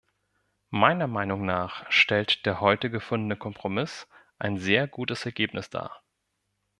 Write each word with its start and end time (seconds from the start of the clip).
Meiner 0.71 1.05
Meinung 1.05 1.45
nach 1.45 1.91
stellt 1.91 2.47
der 2.47 2.59
heute 2.59 2.89
gefundene 2.89 3.35
Kompromiss 3.37 4.07
ein 4.39 4.57
sehr 4.57 4.87
gutes 4.87 5.27
Ergebnis 5.27 5.69
dar. 5.69 6.01